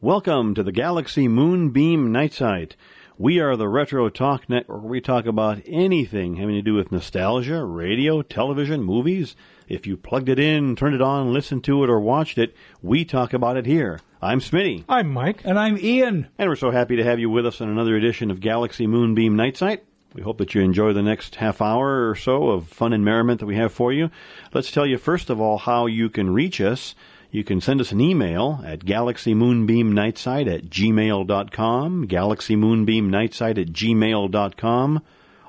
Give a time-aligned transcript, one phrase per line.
[0.00, 2.74] Welcome to the Galaxy Moonbeam Night Site.
[3.18, 4.82] We are the Retro Talk Network.
[4.82, 9.36] We talk about anything having to do with nostalgia, radio, television, movies.
[9.68, 13.04] If you plugged it in, turned it on, listened to it, or watched it, we
[13.04, 14.00] talk about it here.
[14.22, 14.84] I'm Smitty.
[14.88, 15.42] I'm Mike.
[15.44, 16.28] And I'm Ian.
[16.38, 19.36] And we're so happy to have you with us on another edition of Galaxy Moonbeam
[19.36, 19.84] Night Site.
[20.14, 23.40] We hope that you enjoy the next half hour or so of fun and merriment
[23.40, 24.10] that we have for you.
[24.52, 26.94] Let's tell you first of all how you can reach us.
[27.30, 35.02] You can send us an email at galaxymoonbeamnightside at gmail.com, galaxymoonbeamnightside at gmail.com.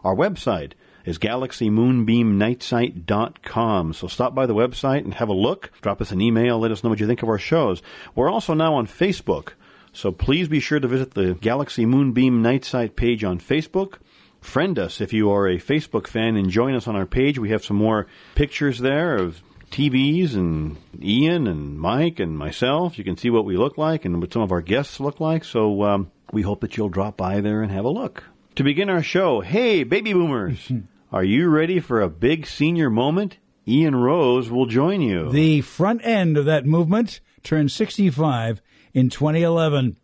[0.04, 0.72] Our website
[1.04, 3.94] is galaxymoonbeamnightsite.com.
[3.94, 5.72] So stop by the website and have a look.
[5.82, 6.58] Drop us an email.
[6.58, 7.82] Let us know what you think of our shows.
[8.16, 9.50] We're also now on Facebook.
[9.92, 13.96] So please be sure to visit the Galaxy Moonbeam Night Site page on Facebook.
[14.44, 17.40] Friend us if you are a Facebook fan and join us on our page.
[17.40, 19.42] We have some more pictures there of
[19.72, 22.98] TVs and Ian and Mike and myself.
[22.98, 25.44] You can see what we look like and what some of our guests look like.
[25.44, 28.24] So um, we hope that you'll drop by there and have a look.
[28.56, 30.72] To begin our show, hey, baby boomers,
[31.12, 33.38] are you ready for a big senior moment?
[33.68, 35.32] Ian Rose will join you.
[35.32, 38.62] The front end of that movement turned 65
[38.94, 39.98] in 2011.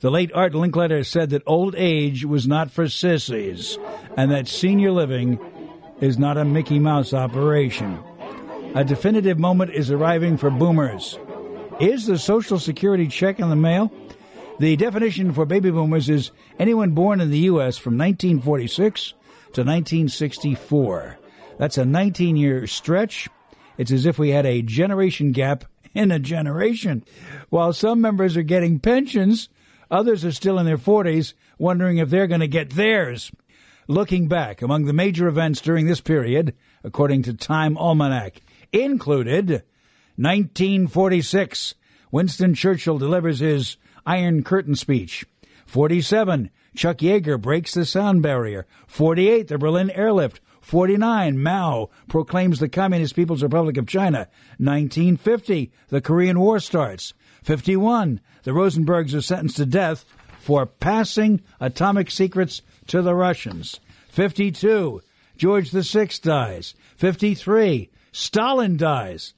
[0.00, 3.78] The late Art Linkletter said that old age was not for sissies
[4.16, 5.38] and that senior living
[6.00, 7.98] is not a Mickey Mouse operation.
[8.74, 11.18] A definitive moment is arriving for boomers.
[11.80, 13.92] Is the Social Security check in the mail?
[14.58, 17.76] The definition for baby boomers is anyone born in the U.S.
[17.76, 19.10] from 1946
[19.54, 21.18] to 1964.
[21.58, 23.28] That's a 19 year stretch.
[23.78, 25.64] It's as if we had a generation gap
[25.94, 27.04] in a generation.
[27.50, 29.48] While some members are getting pensions,
[29.90, 33.30] others are still in their 40s wondering if they're going to get theirs.
[33.86, 38.40] Looking back, among the major events during this period, according to Time Almanac,
[38.72, 39.62] included
[40.16, 41.74] 1946,
[42.10, 45.26] Winston Churchill delivers his Iron Curtain speech.
[45.66, 48.66] 47, Chuck Yeager breaks the sound barrier.
[48.86, 50.40] 48, the Berlin airlift.
[50.60, 54.28] 49, Mao proclaims the Communist People's Republic of China.
[54.58, 57.12] 1950, the Korean War starts.
[57.44, 60.04] 51, the Rosenbergs are sentenced to death
[60.40, 63.80] for passing atomic secrets to the Russians.
[64.08, 65.02] 52,
[65.36, 66.74] George VI dies.
[66.96, 69.34] 53, Stalin dies.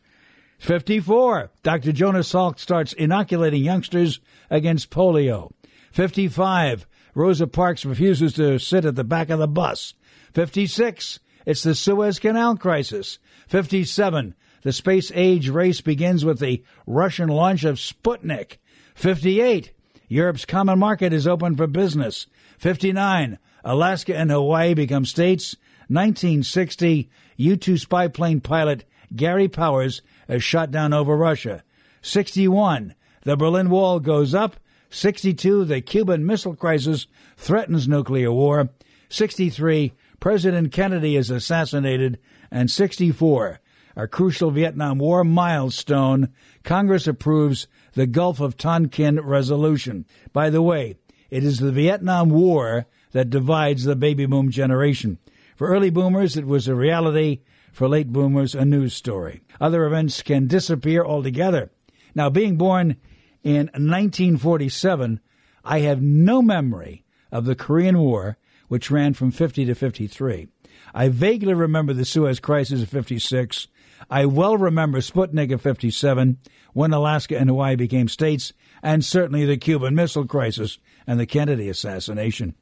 [0.58, 1.50] 54.
[1.62, 1.92] Dr.
[1.92, 5.50] Jonas Salk starts inoculating youngsters against polio.
[5.92, 6.86] 55.
[7.14, 9.94] Rosa Parks refuses to sit at the back of the bus.
[10.34, 11.20] 56.
[11.44, 13.18] It's the Suez Canal crisis.
[13.48, 14.34] 57.
[14.62, 18.58] The space age race begins with the Russian launch of Sputnik.
[18.94, 19.72] 58.
[20.08, 22.26] Europe's common market is open for business.
[22.58, 23.38] 59.
[23.64, 25.56] Alaska and Hawaii become states.
[25.88, 27.08] 1960.
[27.36, 28.84] U 2 spy plane pilot
[29.14, 31.62] Gary Powers is shot down over Russia.
[32.02, 32.94] 61.
[33.22, 34.56] The Berlin Wall goes up.
[34.90, 35.64] 62.
[35.64, 37.06] The Cuban Missile Crisis
[37.36, 38.70] threatens nuclear war.
[39.08, 39.92] 63.
[40.20, 42.18] President Kennedy is assassinated.
[42.50, 43.60] And 64.
[43.96, 46.28] A crucial Vietnam War milestone.
[46.62, 50.04] Congress approves the Gulf of Tonkin resolution.
[50.34, 50.96] By the way,
[51.30, 55.18] it is the Vietnam War that divides the baby boom generation.
[55.56, 57.40] For early boomers, it was a reality.
[57.72, 59.40] For late boomers, a news story.
[59.60, 61.70] Other events can disappear altogether.
[62.14, 62.96] Now, being born
[63.42, 65.20] in 1947,
[65.64, 70.48] I have no memory of the Korean War, which ran from 50 to 53.
[70.94, 73.68] I vaguely remember the Suez Crisis of 56.
[74.10, 76.38] I well remember Sputnik of 57,
[76.72, 78.52] when Alaska and Hawaii became states,
[78.82, 82.54] and certainly the Cuban Missile Crisis and the Kennedy assassination.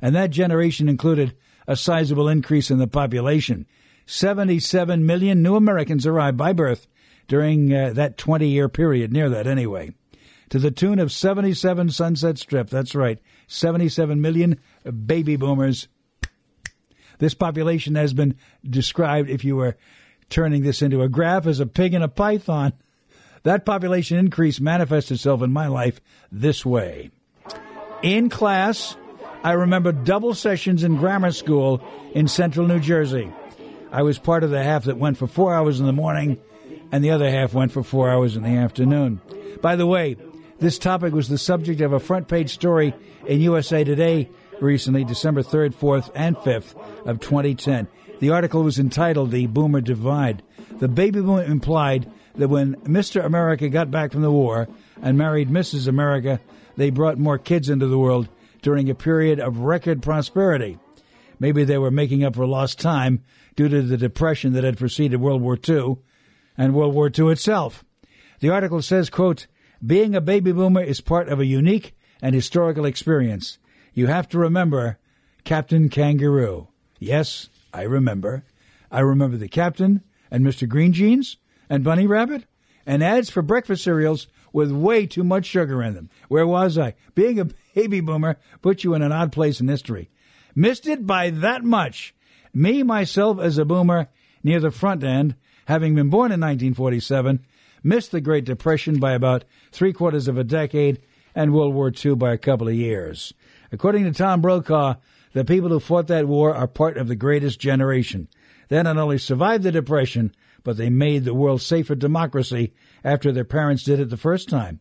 [0.00, 1.36] And that generation included
[1.66, 3.66] a sizable increase in the population.
[4.06, 6.86] 77 million new Americans arrived by birth
[7.28, 9.94] during uh, that 20 year period, near that anyway.
[10.50, 14.60] To the tune of 77 Sunset Strip, that's right, 77 million
[15.06, 15.88] baby boomers.
[17.18, 18.36] This population has been
[18.68, 19.76] described, if you were
[20.32, 22.72] turning this into a graph, as a pig in a python.
[23.44, 26.00] That population increase manifests itself in my life
[26.32, 27.10] this way.
[28.02, 28.96] In class,
[29.44, 31.82] I remember double sessions in grammar school
[32.14, 33.32] in central New Jersey.
[33.90, 36.38] I was part of the half that went for four hours in the morning,
[36.90, 39.20] and the other half went for four hours in the afternoon.
[39.60, 40.16] By the way,
[40.60, 42.94] this topic was the subject of a front page story
[43.26, 44.30] in USA Today
[44.60, 46.74] recently, December 3rd, 4th, and 5th
[47.06, 47.88] of 2010.
[48.22, 50.44] The article was entitled The Boomer Divide.
[50.78, 53.24] The baby boom implied that when Mr.
[53.24, 54.68] America got back from the war
[55.02, 55.88] and married Mrs.
[55.88, 56.38] America,
[56.76, 58.28] they brought more kids into the world
[58.62, 60.78] during a period of record prosperity.
[61.40, 63.24] Maybe they were making up for lost time
[63.56, 65.96] due to the depression that had preceded World War II
[66.56, 67.84] and World War II itself.
[68.38, 69.48] The article says, quote,
[69.84, 73.58] being a baby boomer is part of a unique and historical experience.
[73.94, 75.00] You have to remember
[75.42, 76.68] Captain Kangaroo.
[77.00, 78.44] Yes, I remember.
[78.90, 80.68] I remember the captain and Mr.
[80.68, 81.36] Green Jeans
[81.68, 82.44] and Bunny Rabbit
[82.86, 86.10] and ads for breakfast cereals with way too much sugar in them.
[86.28, 86.94] Where was I?
[87.14, 90.10] Being a baby boomer put you in an odd place in history.
[90.54, 92.14] Missed it by that much.
[92.52, 94.08] Me, myself, as a boomer,
[94.42, 95.34] near the front end,
[95.66, 97.44] having been born in 1947,
[97.82, 101.00] missed the Great Depression by about three quarters of a decade
[101.34, 103.32] and World War II by a couple of years.
[103.70, 104.96] According to Tom Brokaw,
[105.32, 108.28] the people who fought that war are part of the greatest generation.
[108.68, 112.72] They not only survived the Depression, but they made the world safer democracy
[113.04, 114.80] after their parents did it the first time.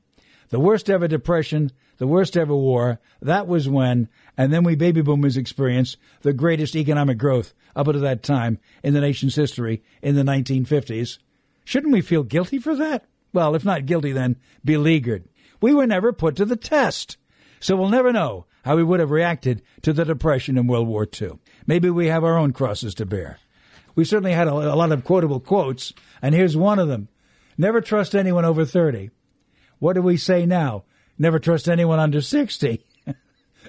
[0.50, 5.02] The worst ever depression, the worst ever war, that was when, and then we baby
[5.02, 10.16] boomers experienced the greatest economic growth up until that time in the nation's history in
[10.16, 11.20] the 1950s.
[11.64, 13.06] Shouldn't we feel guilty for that?
[13.32, 15.24] Well, if not guilty, then beleaguered.
[15.62, 17.16] We were never put to the test.
[17.62, 21.08] So we'll never know how we would have reacted to the Depression in World War
[21.20, 21.40] II.
[21.66, 23.40] Maybe we have our own crosses to bear.
[23.96, 27.10] We certainly had a, a lot of quotable quotes, and here's one of them.
[27.58, 29.12] Never trust anyone over 30.
[29.80, 30.84] What do we say now?
[31.18, 32.86] Never trust anyone under 60.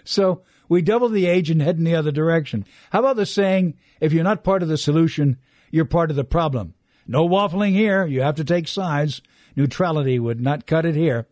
[0.04, 2.64] so we double the age and head in the other direction.
[2.90, 5.38] How about the saying, if you're not part of the solution,
[5.70, 6.74] you're part of the problem?
[7.06, 8.06] No waffling here.
[8.06, 9.22] You have to take sides.
[9.56, 11.26] Neutrality would not cut it here.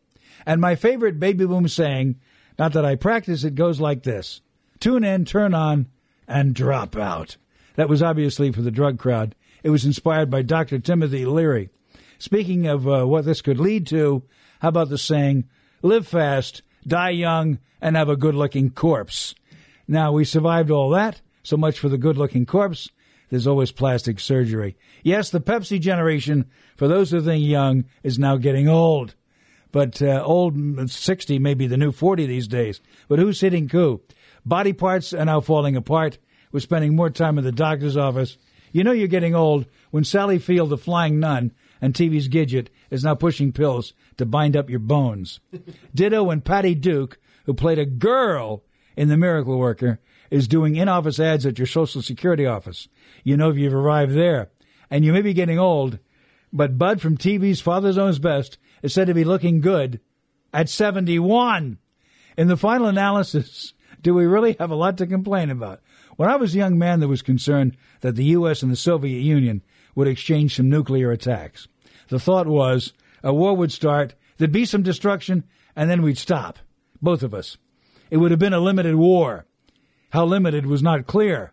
[0.45, 2.17] And my favorite baby boom saying,
[2.61, 4.43] not that I practice it, goes like this.
[4.81, 5.87] Tune in, turn on,
[6.29, 7.39] and drop out.
[7.77, 9.35] That was obviously for the drug crowd.
[9.63, 10.79] It was inspired by Dr.
[10.79, 11.71] Timothy Leary.
[12.19, 14.25] Speaking of uh, what this could lead to,
[14.59, 15.49] how about the saying,
[15.81, 19.35] live fast, die young, and have a good looking corpse?
[19.89, 21.23] Now, we survived all that.
[21.43, 22.91] So much for the good looking corpse.
[23.31, 24.77] There's always plastic surgery.
[25.03, 26.45] Yes, the Pepsi generation,
[26.77, 29.15] for those who think young, is now getting old.
[29.73, 32.81] But uh, old 60 may be the new 40 these days.
[33.09, 34.01] But who's hitting coup?
[34.45, 36.19] Body parts are now falling apart.
[36.53, 38.37] We're spending more time in the doctor's office.
[38.73, 43.05] You know you're getting old when Sally Field, the flying nun, and TV's Gidget is
[43.05, 45.41] now pushing pills to bind up your bones.
[45.95, 48.65] Ditto when Patty Duke, who played a girl
[48.97, 50.01] in The Miracle Worker,
[50.31, 52.89] is doing in-office ads at your Social Security office.
[53.25, 54.51] You know if you've arrived there.
[54.91, 55.99] And you may be getting old,
[56.53, 60.01] but Bud from TV's Father Knows Best is said to be looking good
[60.53, 61.79] at 71.
[62.37, 65.81] In the final analysis, do we really have a lot to complain about?
[66.17, 68.63] When I was a young man, there was concern that the U.S.
[68.63, 69.63] and the Soviet Union
[69.95, 71.69] would exchange some nuclear attacks.
[72.09, 72.93] The thought was
[73.23, 75.45] a war would start, there'd be some destruction,
[75.77, 76.59] and then we'd stop.
[77.03, 77.57] Both of us.
[78.11, 79.47] It would have been a limited war.
[80.11, 81.53] How limited was not clear.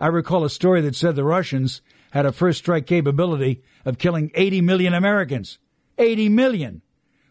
[0.00, 4.30] I recall a story that said the Russians had a first strike capability of killing
[4.34, 5.58] 80 million Americans.
[5.96, 6.82] 80 million.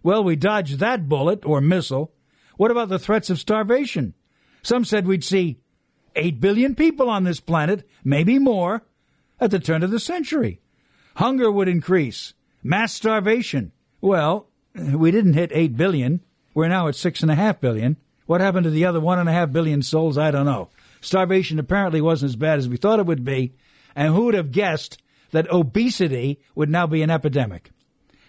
[0.02, 2.12] Well, we dodged that bullet or missile.
[2.58, 4.16] What about the threats of starvation?
[4.64, 5.60] Some said we'd see
[6.16, 8.82] 8 billion people on this planet, maybe more,
[9.40, 10.60] at the turn of the century.
[11.18, 12.34] Hunger would increase.
[12.64, 13.72] Mass starvation.
[14.02, 16.22] Well, we didn't hit 8 billion.
[16.56, 17.98] We're now at 6.5 billion.
[18.26, 20.18] What happened to the other 1.5 billion souls?
[20.18, 20.70] I don't know.
[21.02, 23.54] Starvation apparently wasn't as bad as we thought it would be.
[23.96, 24.98] And who would have guessed
[25.32, 27.72] that obesity would now be an epidemic?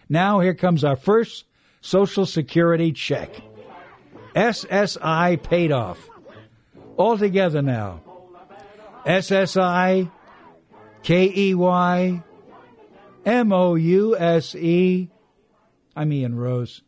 [0.09, 1.45] Now here comes our first
[1.81, 3.31] Social Security check.
[4.35, 5.99] SSI paid off.
[6.97, 8.03] All together now.
[9.07, 10.11] SSI,
[11.03, 12.23] KEY,
[13.25, 15.09] M-O-U-S-E.
[15.97, 16.83] I'm Ian Rose.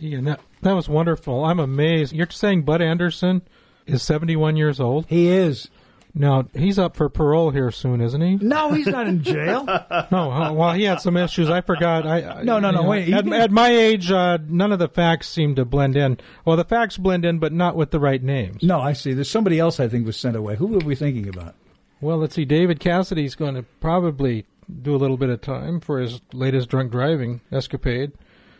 [0.00, 1.44] Ian, that, that was wonderful.
[1.44, 2.12] I'm amazed.
[2.12, 3.42] You're saying Bud Anderson
[3.86, 5.06] is 71 years old?
[5.08, 5.68] He is.
[6.14, 8.36] Now, he's up for parole here soon, isn't he?
[8.36, 9.64] No, he's not in jail.
[10.10, 11.48] no, uh, well, he had some issues.
[11.48, 12.06] I forgot.
[12.06, 12.82] I, no, no, no.
[12.82, 13.12] know, wait.
[13.12, 16.18] At, at, my age, uh, none of the facts seem to blend in.
[16.44, 18.62] Well, the facts blend in, but not with the right names.
[18.62, 19.12] No, I see.
[19.12, 20.56] There's somebody else I think was sent away.
[20.56, 21.54] Who were we thinking about?
[22.00, 22.44] Well, let's see.
[22.44, 24.46] David Cassidy's going to probably
[24.82, 28.12] do a little bit of time for his latest drunk driving escapade.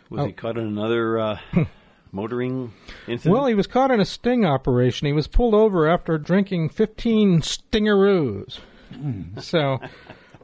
[0.09, 0.25] Was oh.
[0.25, 1.39] he caught in another uh,
[2.11, 2.73] motoring
[3.07, 3.33] incident?
[3.33, 5.07] Well, he was caught in a sting operation.
[5.07, 8.59] He was pulled over after drinking 15 stingaroos.
[8.93, 9.41] Mm.
[9.41, 9.79] So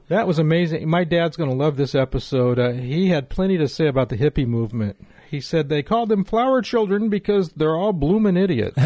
[0.09, 0.87] that was amazing.
[0.89, 2.59] My dad's going to love this episode.
[2.59, 4.97] Uh, he had plenty to say about the hippie movement.
[5.29, 8.77] He said they called them flower children because they're all bloomin' idiots.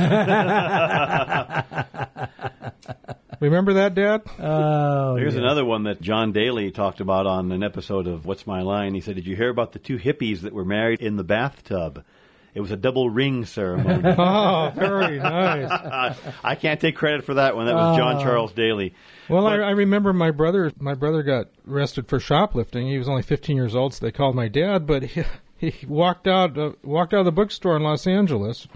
[3.39, 4.21] Remember that, Dad?
[4.39, 5.41] Oh, Here's yeah.
[5.41, 8.93] another one that John Daly talked about on an episode of What's My Line.
[8.93, 12.03] He said, Did you hear about the two hippies that were married in the bathtub?
[12.53, 14.03] It was a double ring ceremony.
[14.17, 16.17] Oh, very nice.
[16.43, 17.65] I can't take credit for that one.
[17.65, 18.93] That was John Charles Daly.
[19.29, 20.71] Well, I, I remember my brother.
[20.79, 22.87] My brother got arrested for shoplifting.
[22.87, 24.85] He was only 15 years old, so they called my dad.
[24.85, 25.23] But he,
[25.57, 28.67] he walked out uh, walked out of the bookstore in Los Angeles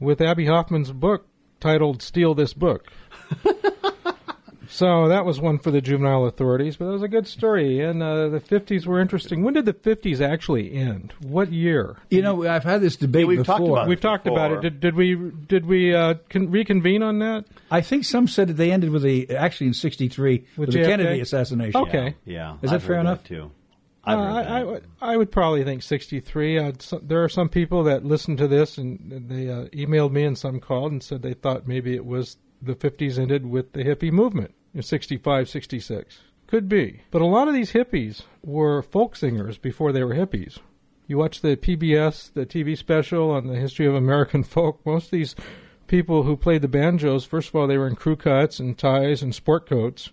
[0.00, 1.26] with Abbie Hoffman's book
[1.60, 2.88] titled "Steal This Book."
[4.74, 6.76] so that was one for the juvenile authorities.
[6.76, 7.78] But that was a good story.
[7.80, 9.44] And uh, the 50s were interesting.
[9.44, 11.14] When did the 50s actually end?
[11.22, 11.96] What year?
[12.10, 13.54] You know, I've had this debate Yeah, we've before.
[13.58, 13.88] talked about it.
[13.88, 14.60] We've talked about it.
[14.62, 17.44] Did, did we did we uh, con- reconvene on that?
[17.70, 20.82] I think some said that they ended with the actually in '63 with, With the
[20.84, 21.80] Kennedy assassination.
[21.82, 22.16] Okay.
[22.24, 22.54] Yeah.
[22.60, 23.22] Is that I've fair heard enough?
[23.22, 23.50] That too.
[24.04, 24.50] Uh, I've heard I, that.
[24.50, 26.58] I, would- I would probably think 63.
[26.58, 30.24] Uh, so, there are some people that listened to this and they uh, emailed me
[30.24, 33.84] and some called and said they thought maybe it was the 50s ended with the
[33.84, 36.18] hippie movement in 65, 66.
[36.46, 37.02] Could be.
[37.10, 40.58] But a lot of these hippies were folk singers before they were hippies.
[41.06, 45.10] You watch the PBS, the TV special on the history of American folk, most of
[45.12, 45.34] these
[45.86, 49.22] people who played the banjos, first of all, they were in crew cuts and ties
[49.22, 50.10] and sport coats.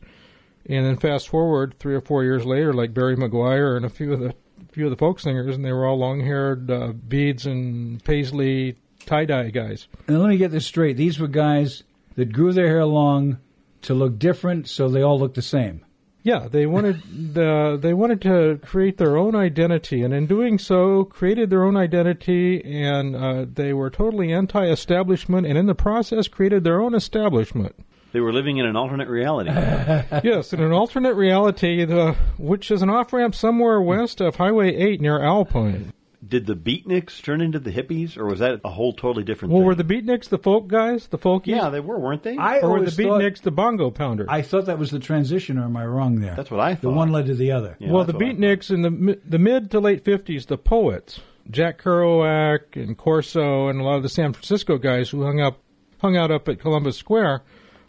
[0.66, 4.14] And then fast forward three or four years later, like Barry McGuire and a few
[4.14, 4.36] of the
[4.72, 9.50] few of the folk singers, and they were all long-haired uh, beads and paisley tie-dye
[9.50, 9.88] guys.
[10.08, 11.84] And let me get this straight: these were guys
[12.16, 13.40] that grew their hair long
[13.84, 15.86] to look different, so they all look the same.
[16.24, 17.02] Yeah, they wanted
[17.34, 21.76] the they wanted to create their own identity, and in doing so, created their own
[21.76, 27.76] identity, and uh, they were totally anti-establishment, and in the process, created their own establishment.
[28.12, 29.50] They were living in an alternate reality.
[30.24, 34.76] yes, in an alternate reality, the, which is an off ramp somewhere west of Highway
[34.76, 35.94] 8 near Alpine.
[36.26, 39.64] Did the beatniks turn into the hippies, or was that a whole totally different thing?
[39.64, 39.88] Well, thing?
[39.88, 41.48] were the beatniks the folk guys, the folkies?
[41.48, 42.38] yeah, they were, weren't they?
[42.38, 44.28] I or were the always thought, beatniks the bongo pounders?
[44.30, 46.36] I thought that was the transition, or am I wrong there?
[46.36, 46.82] That's what I thought.
[46.82, 47.76] The one led to the other.
[47.80, 50.60] Yeah, well, the that's what I beatniks in the the mid to late fifties, the
[50.60, 55.42] poets, Jack Kerouac and Corso, and a lot of the San Francisco guys who hung
[55.42, 55.58] up
[56.02, 57.42] hung out up at Columbus Square,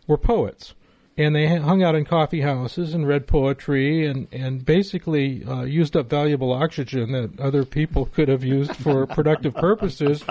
[0.07, 0.75] were poets,
[1.17, 5.97] and they hung out in coffee houses and read poetry and and basically uh, used
[5.97, 10.25] up valuable oxygen that other people could have used for productive purposes.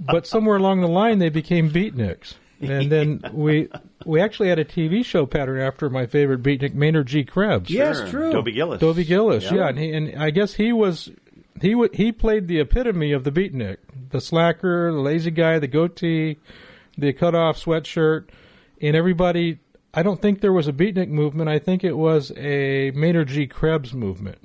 [0.00, 2.34] But somewhere along the line, they became beatniks.
[2.60, 3.68] And then we
[4.06, 7.22] we actually had a TV show pattern after my favorite beatnik, Maynard G.
[7.24, 7.68] Krebs.
[7.68, 8.06] Yes, Sure.
[8.08, 8.32] true.
[8.32, 8.80] Dobie Gillis.
[8.80, 9.54] Dobie Gillis, Yeah.
[9.54, 11.10] yeah, and, he, and I guess he was
[11.60, 13.76] he w- he played the epitome of the beatnik,
[14.10, 16.38] the slacker, the lazy guy, the goatee,
[16.96, 18.28] the cut off sweatshirt,
[18.80, 19.58] and everybody.
[19.96, 21.48] I don't think there was a beatnik movement.
[21.48, 23.46] I think it was a Maynard G.
[23.46, 24.38] Krebs movement,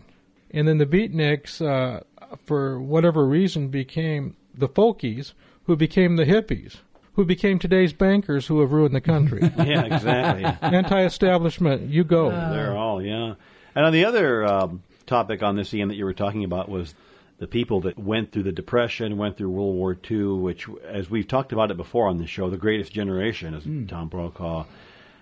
[0.52, 2.02] and then the beatniks, uh,
[2.46, 6.78] for whatever reason, became the folkies, who became the hippies,
[7.14, 9.42] who became today's bankers, who have ruined the country.
[9.58, 10.46] yeah, exactly.
[10.62, 12.30] Anti-establishment, you go.
[12.30, 13.36] They're all, yeah.
[13.76, 16.94] And on the other um, topic on this, Ian, that you were talking about was
[17.40, 21.28] the people that went through the Depression, went through World War II, which, as we've
[21.28, 24.66] talked about it before on the show, the greatest generation, as Tom Brokaw.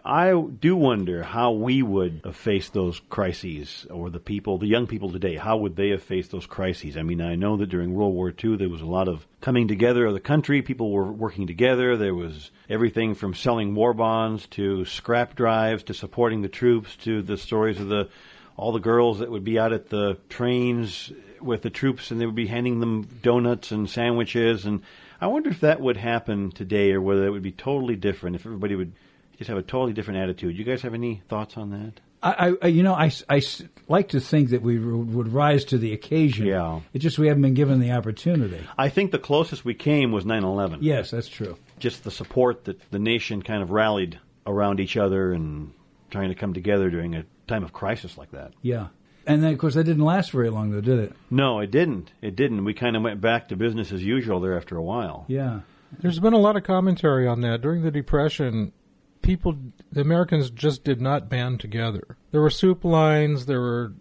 [0.09, 4.87] I do wonder how we would have faced those crises, or the people, the young
[4.87, 6.95] people today, how would they have faced those crises?
[6.95, 9.67] I mean, I know that during World War II there was a lot of coming
[9.67, 10.61] together of the country.
[10.61, 11.97] People were working together.
[11.97, 17.21] There was everything from selling war bonds to scrap drives to supporting the troops to
[17.21, 18.07] the stories of the
[18.55, 21.11] all the girls that would be out at the trains
[21.41, 24.81] with the troops and they would be handing them donuts and sandwiches and
[25.19, 28.45] I wonder if that would happen today or whether it would be totally different if
[28.45, 28.93] everybody would
[29.37, 30.57] just have a totally different attitude.
[30.57, 31.99] You guys have any thoughts on that?
[32.23, 35.65] I, I, you know, I, I s- like to think that we would would rise
[35.65, 36.47] to the occasion.
[36.47, 36.79] Yeah.
[36.93, 38.59] It's just we haven't been given the opportunity.
[38.77, 40.79] I think the closest we came was 9/11.
[40.81, 41.57] Yes, that's true.
[41.79, 45.71] Just the support that the nation kind of rallied around each other and
[46.09, 48.51] trying to come together during a time of crisis like that.
[48.63, 48.87] Yeah.
[49.27, 51.13] And then, of course, that didn't last very long, though, did it?
[51.29, 52.11] No, it didn't.
[52.21, 52.63] It didn't.
[52.63, 55.25] We kind of went back to business as usual there after a while.
[55.27, 55.59] Yeah.
[55.99, 57.61] There's been a lot of commentary on that.
[57.61, 58.71] During the Depression,
[59.21, 59.57] people,
[59.91, 62.17] the Americans just did not band together.
[62.31, 63.93] There were soup lines, there were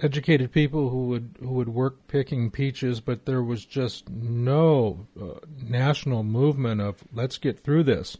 [0.00, 5.34] educated people who would who would work picking peaches, but there was just no uh,
[5.62, 8.16] national movement of let's get through this.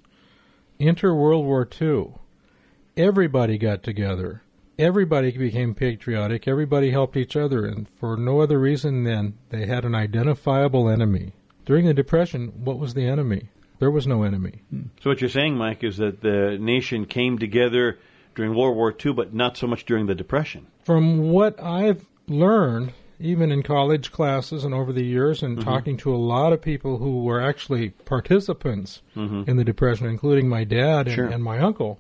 [0.81, 2.14] Enter World War II.
[2.97, 4.42] Everybody got together.
[4.78, 6.49] Everybody became patriotic.
[6.49, 11.33] Everybody helped each other, and for no other reason than they had an identifiable enemy.
[11.64, 13.50] During the Depression, what was the enemy?
[13.83, 14.62] There was no enemy.
[15.03, 17.99] So what you're saying, Mike, is that the nation came together
[18.37, 20.69] during World War II, but not so much during the Depression.
[20.85, 26.15] From what I've learned, even in college classes and over the years, and talking to
[26.15, 31.17] a lot of people who were actually participants in the Depression, including my dad and,
[31.17, 31.27] Sure.
[31.27, 31.99] and my uncle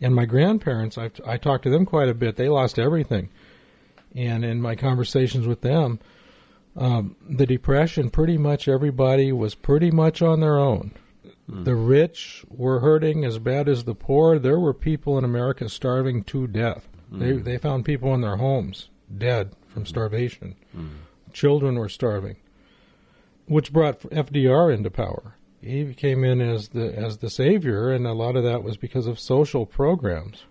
[0.00, 2.34] and my grandparents, I've, I talked to them quite a bit.
[2.34, 3.28] They lost everything.
[4.16, 6.00] And in my conversations with them,
[6.74, 10.90] Um, the Depression, pretty much everybody was pretty much on their own.
[11.52, 11.64] Mm.
[11.64, 14.38] The rich were hurting as bad as the poor.
[14.38, 16.88] There were people in America starving to death.
[17.12, 17.18] Mm.
[17.18, 20.56] They they found people in their homes dead from starvation.
[20.76, 20.88] Mm.
[21.32, 22.36] Children were starving,
[23.46, 25.36] which brought FDR into power.
[25.60, 29.06] He came in as the as the savior, and a lot of that was because
[29.06, 30.44] of social programs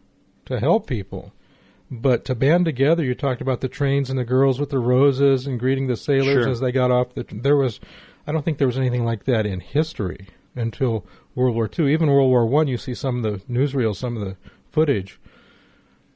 [0.45, 1.33] to help people.
[1.89, 5.45] But to band together, you talked about the trains and the girls with the roses
[5.45, 6.49] and greeting the sailors Sure.
[6.49, 7.25] as they got off the.
[7.29, 7.81] There was,
[8.25, 11.05] I don't think there was anything like that in history until
[11.35, 11.91] World War II.
[11.91, 14.35] Even World War One, you see some of the newsreels, some of the
[14.71, 15.19] footage.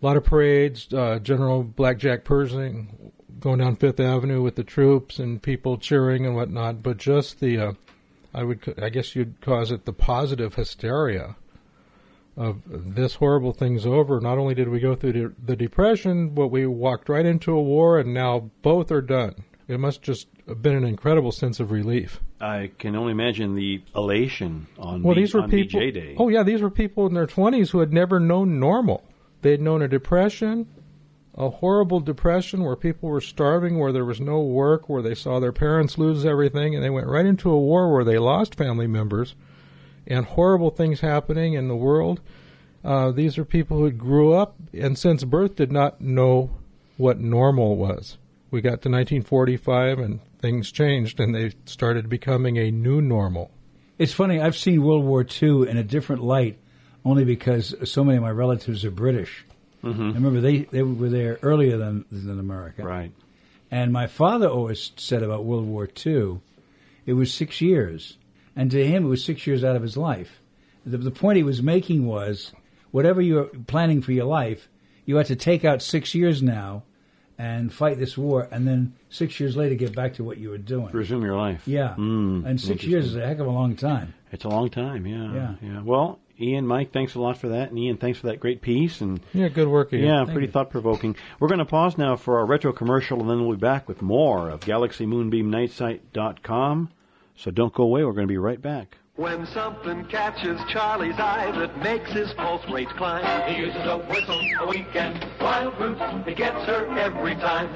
[0.02, 0.94] A lot of parades.
[0.94, 6.36] Uh, General Blackjack Pershing going down Fifth Avenue with the troops and people cheering and
[6.36, 6.84] whatnot.
[6.84, 7.74] But just the, uh,
[8.34, 11.36] I would, I guess you'd cause it the positive hysteria
[12.38, 14.20] of this horrible thing's over.
[14.20, 17.98] Not only did we go through the depression, but we walked right into a war,
[17.98, 19.46] and now both are done.
[19.68, 22.22] It must just have been an incredible sense of relief.
[22.40, 25.80] I can only imagine the elation on, Well, B- these were people.
[25.80, 26.16] VJ Day.
[26.18, 29.04] Oh yeah, these were people in their twenties who had never known normal.
[29.42, 30.68] They had known a depression,
[31.36, 35.40] a horrible depression where people were starving, where there was no work, where they saw
[35.40, 38.88] their parents lose everything, and they went right into a war where they lost family
[38.88, 39.36] members,
[40.06, 42.22] and horrible things happening in the world.
[42.84, 46.52] Uh, these are people who grew up and since birth did not know
[46.98, 48.20] what normal was.
[48.56, 53.52] We got to 1945 and things changed, and they started becoming a new normal.
[54.00, 54.40] It's funny.
[54.40, 56.58] I've seen World War II in a different light,
[57.04, 59.46] only because so many of my relatives are British.
[59.84, 60.02] Mm-hmm.
[60.02, 62.84] I remember they, they were there earlier than than America.
[62.84, 63.12] Right.
[63.72, 66.40] And my father always said about World War II,
[67.06, 68.18] it was six years,
[68.56, 70.40] and to him it was six years out of his life.
[70.86, 72.54] The, the point he was making was,
[72.92, 74.70] whatever you're planning for your life,
[75.06, 76.84] you have to take out six years now,
[77.38, 80.58] and fight this war, and then six years later get back to what you were
[80.58, 80.90] doing.
[80.92, 81.68] Resume your life.
[81.68, 84.14] Yeah, Mm, and six years is a heck of a long time.
[84.32, 85.56] It's a long time, yeah.
[85.62, 85.82] Yeah.
[85.82, 87.70] Well, Ian, Mike, thanks a lot for that.
[87.70, 89.00] And Ian, thanks for that great piece.
[89.00, 89.94] And Yeah, good work.
[89.94, 90.04] Ian.
[90.04, 91.16] yeah, Thank pretty thought provoking.
[91.40, 94.02] We're going to pause now for our retro commercial, and then we'll be back with
[94.02, 96.90] more of GalaxyMoonbeamNightSite.com.
[97.38, 98.04] So don't go away.
[98.04, 98.98] We're going to be right back.
[99.18, 104.42] When something catches Charlie's eye that makes his pulse rates climb, he uses a whistle,
[104.60, 107.74] a weekend, Wildroot, he gets her every time.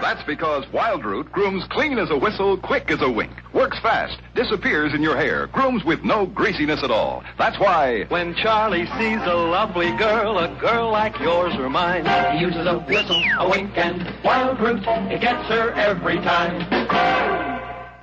[0.00, 4.94] That's because Wildroot grooms clean as a whistle, quick as a wink, works fast, disappears
[4.94, 7.22] in your hair, grooms with no greasiness at all.
[7.36, 12.06] That's why When Charlie sees a lovely girl, a girl like yours or mine,
[12.38, 17.57] he uses a whistle, a wink, and Wildroot, he gets her every time.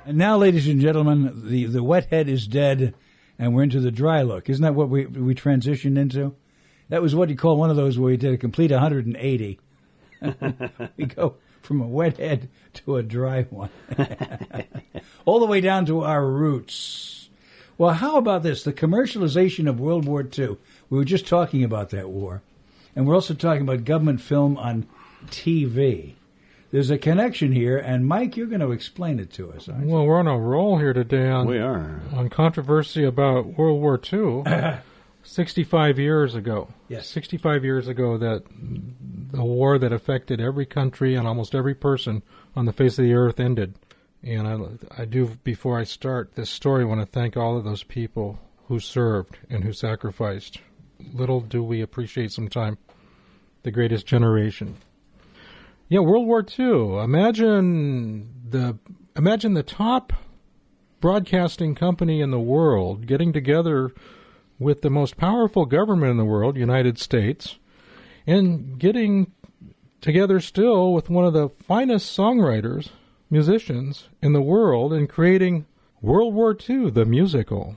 [0.06, 2.94] And now, ladies and gentlemen, the, the wet head is dead,
[3.40, 4.48] and we're into the dry look.
[4.48, 6.36] Isn't that what we we transitioned into?
[6.90, 9.58] That was what you call one of those where we did a complete 180.
[10.96, 13.70] we go from a wet head to a dry one,
[15.24, 17.28] all the way down to our roots.
[17.76, 18.62] Well, how about this?
[18.62, 20.56] The commercialization of World War II.
[20.88, 22.42] We were just talking about that war,
[22.94, 24.86] and we're also talking about government film on
[25.26, 26.14] TV.
[26.70, 29.94] There's a connection here, and Mike, you're going to explain it to us, aren't you?
[29.94, 32.00] Well, we're on a roll here today on We are.
[32.12, 34.42] on controversy about World War II.
[35.22, 36.68] 65 years ago.
[36.88, 37.08] Yes.
[37.08, 38.44] 65 years ago that
[39.32, 42.22] the war that affected every country and almost every person
[42.54, 43.74] on the face of the earth ended.
[44.22, 47.82] And I, I do, before I start this story, want to thank all of those
[47.82, 50.58] people who served and who sacrificed.
[51.12, 52.78] Little do we appreciate sometime
[53.62, 54.76] the greatest generation.
[55.88, 56.98] Yeah, World War II.
[56.98, 58.76] Imagine the
[59.14, 60.12] imagine the top
[61.00, 63.92] broadcasting company in the world getting together
[64.58, 67.58] with the most powerful government in the world, United States,
[68.26, 69.30] and getting
[70.00, 72.88] together still with one of the finest songwriters,
[73.30, 75.66] musicians in the world, and creating
[76.00, 77.76] World War II, the musical.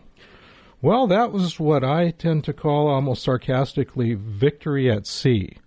[0.82, 5.58] Well, that was what I tend to call almost sarcastically victory at sea.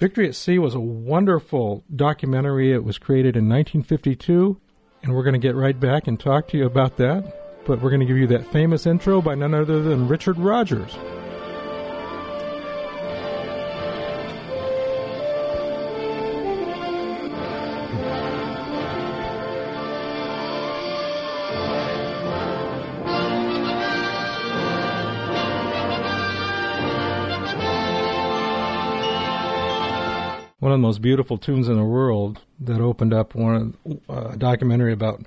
[0.00, 2.72] Victory at Sea was a wonderful documentary.
[2.72, 4.58] It was created in 1952,
[5.02, 7.62] and we're going to get right back and talk to you about that.
[7.66, 10.96] But we're going to give you that famous intro by none other than Richard Rodgers.
[30.70, 33.76] One of the most beautiful tunes in the world that opened up one
[34.08, 35.20] uh, a documentary about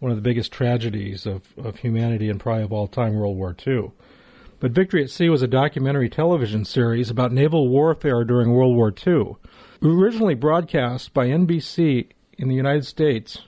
[0.00, 3.56] one of the biggest tragedies of, of humanity and probably of all time, World War
[3.66, 3.92] II.
[4.60, 8.92] But Victory at Sea was a documentary television series about naval warfare during World War
[8.94, 9.36] II.
[9.82, 13.38] Originally broadcast by NBC in the United States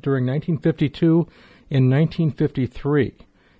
[0.00, 1.26] during 1952
[1.72, 3.06] and 1953.
[3.06, 3.16] It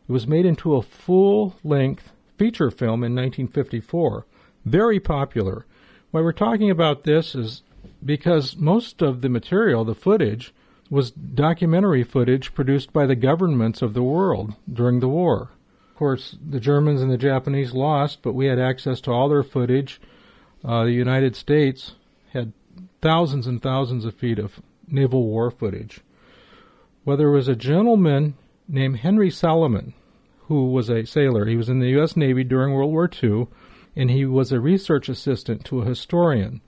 [0.06, 4.24] was made into a full length feature film in 1954.
[4.64, 5.66] Very popular.
[6.14, 7.64] Why we're talking about this is
[8.04, 10.54] because most of the material, the footage,
[10.88, 15.50] was documentary footage produced by the governments of the world during the war.
[15.90, 19.42] Of course, the Germans and the Japanese lost, but we had access to all their
[19.42, 20.00] footage.
[20.64, 21.96] Uh, the United States
[22.32, 22.52] had
[23.02, 26.00] thousands and thousands of feet of naval war footage.
[27.04, 28.34] Well, there was a gentleman
[28.68, 29.94] named Henry Salomon
[30.46, 31.46] who was a sailor.
[31.46, 32.16] He was in the U.S.
[32.16, 33.48] Navy during World War II,
[33.96, 36.60] and he was a research assistant to a historian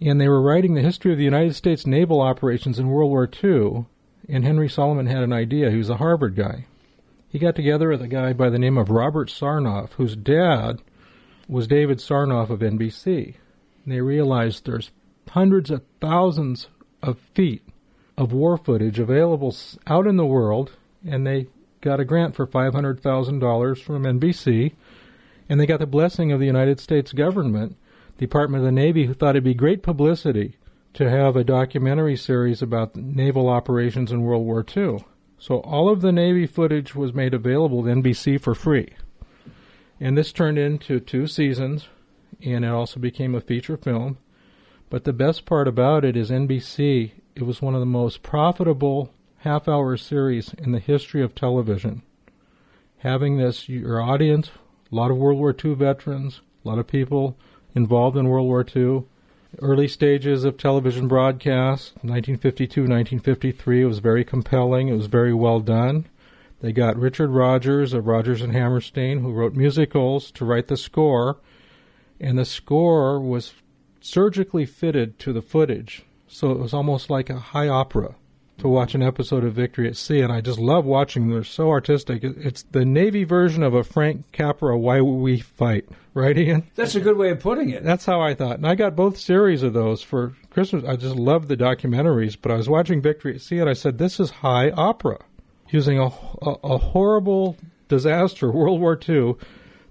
[0.00, 3.28] and they were writing the history of the United States naval operations in World War
[3.42, 3.86] II,
[4.28, 5.70] and Henry Salomon had an idea.
[5.70, 6.66] He was a Harvard guy.
[7.28, 10.80] He got together with a guy by the name of Robert Sarnoff, whose dad
[11.48, 13.34] was David Sarnoff of NBC.
[13.84, 14.92] And they realized there's
[15.28, 16.68] hundreds of thousands
[17.02, 17.62] of feet
[18.16, 19.54] of war footage available
[19.86, 20.72] out in the world,
[21.06, 21.48] and they
[21.80, 24.74] got a grant for $500,000 from NBC,
[25.48, 27.76] and they got the blessing of the United States government
[28.18, 30.56] Department of the Navy who thought it'd be great publicity
[30.94, 35.04] to have a documentary series about naval operations in World War II.
[35.38, 38.94] So all of the Navy footage was made available to NBC for free.
[40.00, 41.86] And this turned into two seasons,
[42.44, 44.18] and it also became a feature film.
[44.90, 49.12] But the best part about it is NBC, it was one of the most profitable
[49.38, 52.02] half hour series in the history of television.
[52.98, 54.50] Having this, your audience,
[54.90, 57.36] a lot of World War II veterans, a lot of people
[57.74, 59.04] involved in World War II.
[59.60, 64.88] Early stages of television broadcast, 1952, 1953, it was very compelling.
[64.88, 66.06] It was very well done.
[66.60, 71.38] They got Richard Rodgers of Rodgers and Hammerstein, who wrote musicals, to write the score,
[72.20, 73.54] and the score was
[74.00, 78.16] surgically fitted to the footage, so it was almost like a high opera
[78.58, 81.32] to watch an episode of Victory at Sea, and I just love watching them.
[81.32, 82.24] They're so artistic.
[82.24, 86.68] It's the Navy version of a Frank Capra Why We Fight, right, Ian?
[86.74, 87.84] That's a good way of putting it.
[87.84, 88.56] That's how I thought.
[88.56, 90.84] And I got both series of those for Christmas.
[90.84, 93.98] I just love the documentaries, but I was watching Victory at Sea, and I said,
[93.98, 95.18] this is high opera.
[95.70, 96.06] Using a,
[96.42, 97.56] a, a horrible
[97.88, 99.34] disaster, World War II,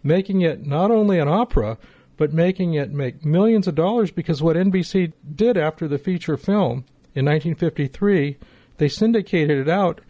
[0.03, 1.77] making it not only an opera,
[2.17, 6.84] but making it make millions of dollars because what NBC did after the feature film
[7.13, 8.38] in 1953
[8.77, 10.01] they syndicated it out,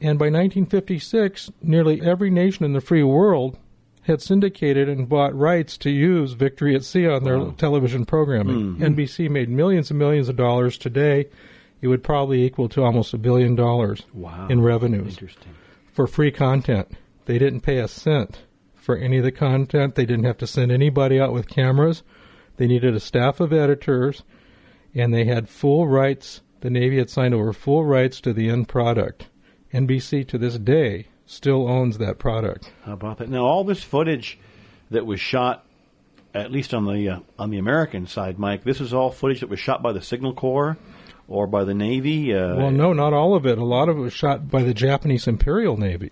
[0.00, 3.58] and by 1956, nearly every nation in the free world
[4.02, 7.54] had syndicated and bought rights to use Victory at Sea on their wow.
[7.58, 8.76] television programming.
[8.76, 8.84] Mm-hmm.
[8.84, 10.78] NBC made millions and millions of dollars.
[10.78, 11.26] Today,
[11.82, 14.48] it would probably equal to almost a billion dollars wow.
[14.48, 15.18] in revenues
[15.92, 16.90] for free content.
[17.26, 18.42] They didn't pay a cent
[18.74, 19.94] for any of the content.
[19.94, 22.02] They didn't have to send anybody out with cameras.
[22.56, 24.22] They needed a staff of editors,
[24.94, 28.68] and they had full rights the Navy had signed over full rights to the end
[28.68, 29.28] product.
[29.72, 32.72] NBC to this day still owns that product.
[32.84, 33.28] How about that?
[33.28, 34.38] Now, all this footage
[34.90, 35.64] that was shot,
[36.34, 39.48] at least on the uh, on the American side, Mike, this is all footage that
[39.48, 40.76] was shot by the Signal Corps
[41.28, 42.34] or by the Navy.
[42.34, 43.58] Uh, well, no, not all of it.
[43.58, 46.10] A lot of it was shot by the Japanese Imperial Navy.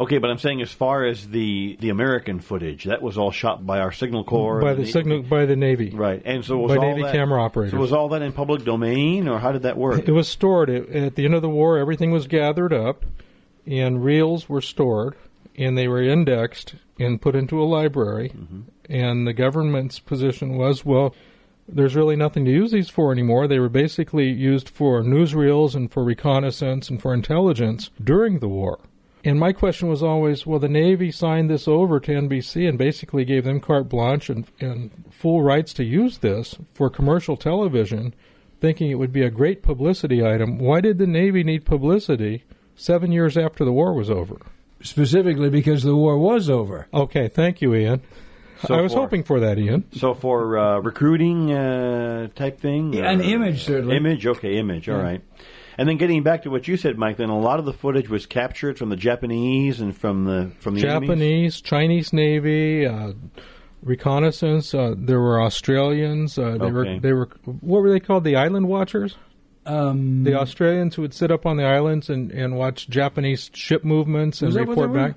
[0.00, 3.64] Okay, but I'm saying as far as the the American footage, that was all shot
[3.64, 6.20] by our Signal Corps, by the, the signal by the Navy, right?
[6.24, 7.72] And so was by Navy that, camera operators.
[7.72, 10.08] So was all that in public domain, or how did that work?
[10.08, 11.78] It was stored at the end of the war.
[11.78, 13.04] Everything was gathered up,
[13.66, 15.14] and reels were stored,
[15.56, 18.30] and they were indexed and put into a library.
[18.30, 18.60] Mm-hmm.
[18.88, 21.14] And the government's position was, well,
[21.68, 23.48] there's really nothing to use these for anymore.
[23.48, 28.80] They were basically used for newsreels and for reconnaissance and for intelligence during the war.
[29.24, 33.24] And my question was always, well, the Navy signed this over to NBC and basically
[33.24, 38.14] gave them carte blanche and, and full rights to use this for commercial television,
[38.60, 40.58] thinking it would be a great publicity item.
[40.58, 42.44] Why did the Navy need publicity
[42.76, 44.36] seven years after the war was over?
[44.82, 46.86] Specifically because the war was over.
[46.92, 48.02] Okay, thank you, Ian.
[48.66, 49.84] So I was for, hoping for that, Ian.
[49.92, 53.96] So for uh, recruiting uh, type thing, yeah, an image certainly.
[53.96, 54.88] Image, okay, image.
[54.88, 55.02] All yeah.
[55.02, 55.22] right.
[55.76, 58.08] And then getting back to what you said, Mike, then a lot of the footage
[58.08, 61.60] was captured from the Japanese and from the from the Japanese, enemies?
[61.60, 63.12] Chinese Navy, uh,
[63.82, 64.74] reconnaissance.
[64.74, 66.38] Uh, there were Australians.
[66.38, 66.72] Uh, they okay.
[66.72, 68.24] were they were what were they called?
[68.24, 69.16] The island watchers.
[69.66, 73.82] Um, the Australians who would sit up on the islands and, and watch Japanese ship
[73.82, 75.14] movements and report they back.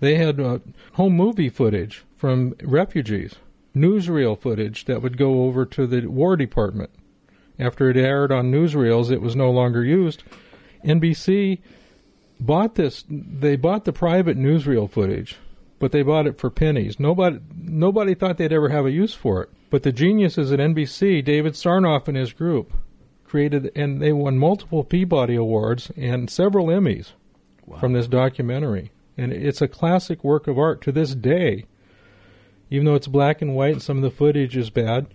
[0.00, 0.58] They had uh,
[0.94, 3.36] home movie footage from refugees,
[3.74, 6.90] newsreel footage that would go over to the War Department.
[7.58, 10.22] After it aired on newsreels, it was no longer used.
[10.84, 11.60] NBC
[12.38, 13.04] bought this.
[13.08, 15.36] They bought the private newsreel footage,
[15.78, 17.00] but they bought it for pennies.
[17.00, 19.50] Nobody, nobody thought they'd ever have a use for it.
[19.70, 22.72] But the geniuses at NBC, David Sarnoff and his group,
[23.24, 27.12] created, and they won multiple Peabody Awards and several Emmys
[27.80, 28.92] from this documentary.
[29.18, 31.64] And it's a classic work of art to this day.
[32.70, 35.06] Even though it's black and white and some of the footage is bad,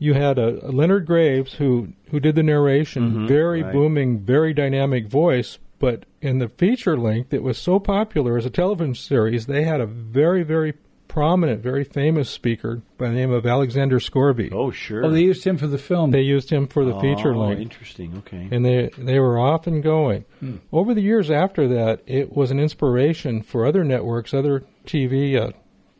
[0.00, 3.72] you had a, a Leonard Graves who who did the narration, very right.
[3.72, 5.58] booming, very dynamic voice.
[5.78, 9.46] But in the feature length, it was so popular as a television series.
[9.46, 10.74] They had a very very
[11.06, 14.50] prominent, very famous speaker by the name of Alexander Scourby.
[14.52, 15.04] Oh, sure.
[15.04, 16.12] Oh, they used him for the film.
[16.12, 18.16] They used him for the feature oh, length interesting.
[18.18, 18.48] Okay.
[18.50, 20.24] and they they were off and going.
[20.72, 25.50] Over the years after that, it was an inspiration for other networks, other TV, uh,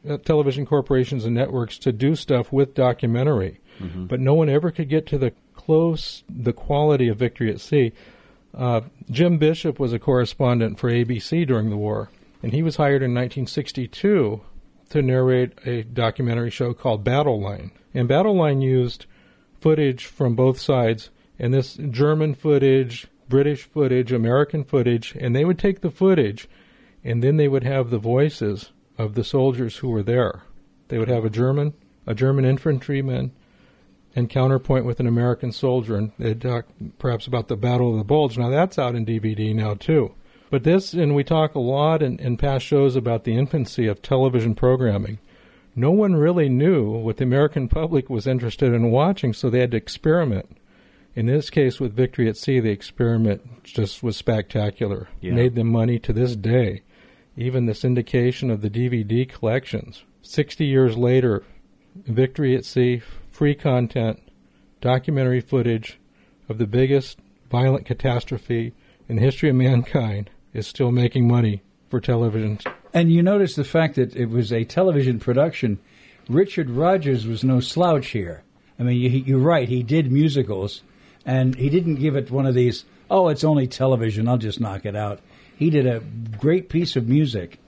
[0.08, 3.59] uh, television corporations, and networks to do stuff with documentary.
[4.06, 7.92] But no one ever could get to the close the quality of Victory at Sea.
[8.54, 12.10] Uh, Jim Bishop was a correspondent for ABC during the war,
[12.42, 14.40] and he was hired in 1962
[14.90, 17.70] to narrate a documentary show called Battle Line.
[17.94, 19.06] And Battle Line used
[19.60, 25.58] footage from both sides, and this German footage, British footage, American footage, and they would
[25.58, 26.48] take the footage,
[27.04, 30.42] and then they would have the voices of the soldiers who were there.
[30.88, 31.74] They would have a German,
[32.06, 33.32] a German infantryman,
[34.14, 36.66] and counterpoint with an American soldier, and they'd talk
[36.98, 38.36] perhaps about the Battle of the Bulge.
[38.36, 40.12] Now that's out in DVD now too.
[40.50, 44.02] But this, and we talk a lot in, in past shows about the infancy of
[44.02, 45.18] television programming.
[45.76, 49.70] No one really knew what the American public was interested in watching, so they had
[49.70, 50.56] to experiment.
[51.14, 55.08] In this case, with Victory at Sea, the experiment just was spectacular.
[55.20, 55.34] Yeah.
[55.34, 56.82] Made them money to this day.
[57.36, 60.04] Even the syndication of the DVD collections.
[60.22, 61.44] 60 years later,
[61.94, 63.02] Victory at Sea,
[63.40, 64.20] free content,
[64.82, 65.98] documentary footage
[66.50, 67.18] of the biggest
[67.50, 68.74] violent catastrophe
[69.08, 72.58] in the history of mankind is still making money for television.
[72.92, 75.78] And you notice the fact that it was a television production.
[76.28, 78.42] Richard Rodgers was no slouch here.
[78.78, 79.70] I mean, you, you're right.
[79.70, 80.82] He did musicals,
[81.24, 82.84] and he didn't give it one of these.
[83.10, 84.28] Oh, it's only television.
[84.28, 85.20] I'll just knock it out.
[85.56, 86.00] He did a
[86.38, 87.58] great piece of music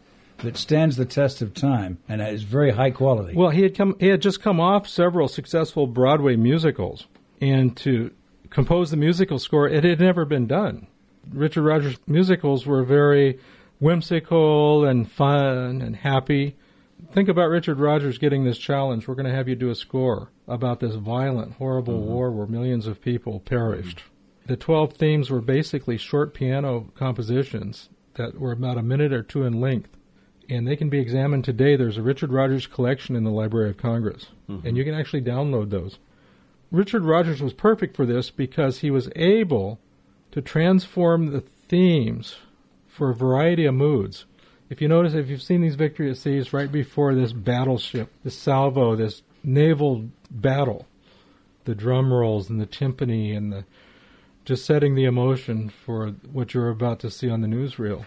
[0.43, 3.35] that stands the test of time and is very high quality.
[3.35, 3.97] Well, he had come.
[3.99, 7.07] He had just come off several successful Broadway musicals,
[7.41, 8.13] and to
[8.51, 10.87] compose the musical score, it had never been done.
[11.31, 13.39] Richard Rodgers musicals were very
[13.79, 16.57] whimsical and fun and happy.
[17.13, 19.09] Think about Richard Rodgers getting this challenge.
[19.09, 22.13] We're going to have you do a score about this violent, horrible mm-hmm.
[22.13, 23.99] war where millions of people perished.
[23.99, 24.53] Mm-hmm.
[24.53, 29.45] The 12 themes were basically short piano compositions that were about a minute or two
[29.45, 29.97] in length
[30.49, 31.77] and they can be examined today.
[31.77, 34.67] There's a Richard Rodgers collection in the Library of Congress, mm-hmm.
[34.67, 35.99] and you can actually download those.
[36.71, 39.79] Richard Rodgers was perfect for this because he was able
[40.31, 42.37] to transform the themes
[42.89, 44.25] for a variety of moods.
[44.71, 48.39] If you notice, if you've seen these Victory at Seas right before this battleship, this
[48.39, 50.87] salvo, this naval battle,
[51.65, 53.65] the drum rolls and the timpani and the
[54.45, 58.05] just setting the emotion for what you're about to see on the newsreel.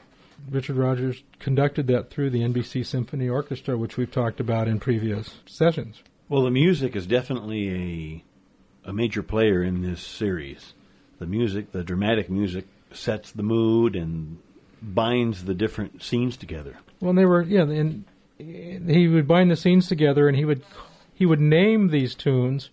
[0.50, 5.36] Richard Rodgers conducted that through the NBC Symphony Orchestra, which we've talked about in previous
[5.46, 6.02] sessions.
[6.30, 8.24] Well, the music is definitely a
[8.90, 10.74] a major player in this series.
[11.20, 14.38] The music, the dramatic music, sets the mood and
[14.82, 16.78] binds the different scenes together.
[17.00, 18.06] Well, they were yeah, and
[18.38, 20.64] he would bind the scenes together, and he would
[21.14, 22.70] he would name these tunes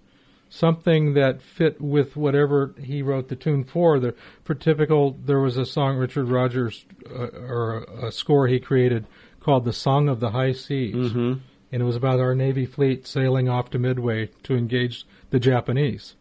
[0.54, 3.98] something that fit with whatever he wrote the tune for.
[3.98, 9.06] The for typical, there was a song Richard Rodgers uh, or a score he created
[9.40, 11.32] called "The Song of the High Seas," Mm-hmm.
[11.72, 16.16] and it was about our Navy fleet sailing off to Midway to engage the Japanese.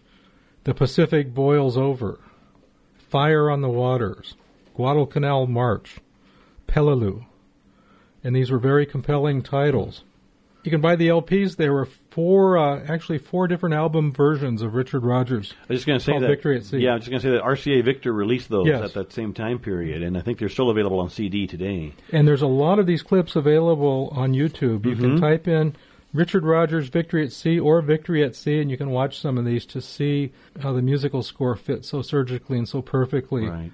[0.63, 2.19] The Pacific boils over.
[3.09, 4.35] Fire on the waters.
[4.75, 5.97] Guadalcanal March.
[6.67, 7.25] Peleliu.
[8.23, 10.03] And these were very compelling titles.
[10.63, 11.55] You can buy the LPs.
[11.55, 15.53] There were four, uh, actually four different album versions of Richard Rodgers.
[15.69, 16.27] I was just going to say that.
[16.27, 16.77] Victory at Sea.
[16.77, 18.83] Yeah, I was just going to say that RCA Victor released those Yes.
[18.83, 21.93] at that same time period, and I think they're still available on CD today.
[22.11, 24.85] And there's a lot of these clips available on YouTube.
[24.85, 25.75] You can type in
[26.13, 29.45] Richard Rodgers Victory at Sea or Victory at Sea, and you can watch some of
[29.45, 33.71] these to see how the musical score fits so surgically and so perfectly Right.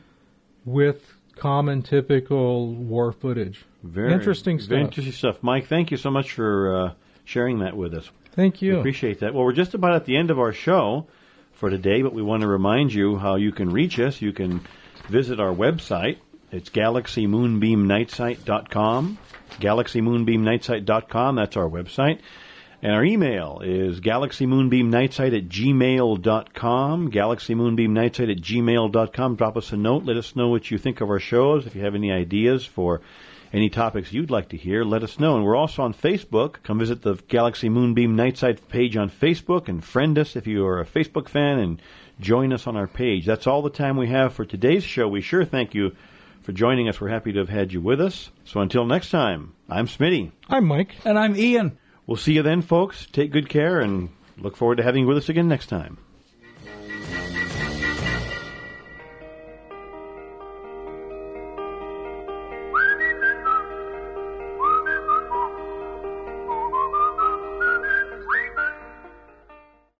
[0.64, 3.66] with common, typical war footage.
[3.84, 4.70] Very Interesting stuff.
[4.70, 5.38] Very interesting stuff.
[5.42, 6.94] Mike, thank you so much for uh,
[7.26, 8.10] sharing that with us.
[8.34, 8.80] Thank We you.
[8.80, 9.34] appreciate that.
[9.34, 11.08] Well, we're just about at the end of our show
[11.54, 14.22] for today, but we want to remind you how you can reach us.
[14.22, 14.62] You can
[15.10, 16.18] visit our website.
[16.52, 19.18] It's galaxymoonbeamnightsite.com.
[19.60, 21.36] Galaxymoonbeamnightsite.com.
[21.36, 22.20] That's our website.
[22.84, 27.12] And our email is galaxymoonbeamnightsite at gmail.com.
[27.12, 29.36] Galaxymoonbeamnightsite at gmail.com.
[29.36, 30.04] Drop us a note.
[30.04, 31.66] Let us know what you think of our shows.
[31.66, 33.02] If you have any ideas for
[33.52, 35.36] any topics you'd like to hear, let us know.
[35.36, 36.58] And we're also on Facebook.
[36.62, 40.80] Come visit the Galaxy Moonbeam Nightside page on Facebook and friend us if you are
[40.80, 41.82] a Facebook fan and
[42.20, 43.26] join us on our page.
[43.26, 45.08] That's all the time we have for today's show.
[45.08, 45.96] We sure thank you
[46.44, 47.02] for joining us.
[47.02, 48.30] We're happy to have had you with us.
[48.46, 50.32] So until next time, I'm Smitty.
[50.48, 50.96] I'm Mike.
[51.04, 51.80] And I'm Ian.
[52.08, 53.06] We'll see you then, folks.
[53.12, 55.98] Take good care and look forward to having you with us again next time.